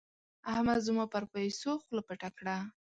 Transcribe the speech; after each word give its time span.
احمد 0.51 0.79
زما 0.87 1.05
پر 1.13 1.23
پيسو 1.33 1.71
خوله 1.83 2.01
پټه 2.07 2.29
کړه. 2.37 2.57